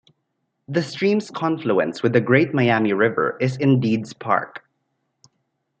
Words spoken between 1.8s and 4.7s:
with the Great Miami River is in Deeds Park.